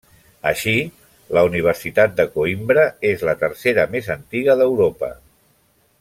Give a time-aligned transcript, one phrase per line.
[0.51, 0.71] Així,
[1.37, 5.11] la Universitat de Coïmbra és la tercera més antiga d'Europa.